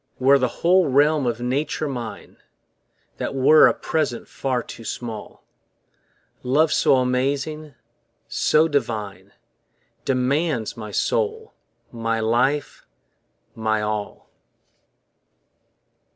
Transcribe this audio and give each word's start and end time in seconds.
Were 0.17 0.39
the 0.39 0.47
whole 0.63 0.87
realm 0.89 1.27
of 1.27 1.41
Nature 1.41 1.87
mine, 1.87 2.37
That 3.17 3.35
were 3.35 3.67
a 3.67 3.73
present 3.75 4.27
far 4.27 4.63
too 4.63 4.83
small: 4.83 5.43
Love 6.41 6.73
so 6.73 6.95
amazing, 6.95 7.75
so 8.27 8.67
divine 8.67 9.31
Demands 10.03 10.75
my 10.75 10.89
soul, 10.89 11.53
my 11.91 12.19
life, 12.19 12.83
my 13.53 13.83
all. 13.83 14.27